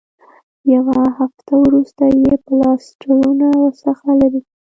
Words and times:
یوه 0.73 0.97
هفته 1.19 1.53
وروسته 1.63 2.03
یې 2.23 2.33
پلاسټرونه 2.45 3.47
ورڅخه 3.61 4.09
لرې 4.21 4.39
کړل. 4.45 4.53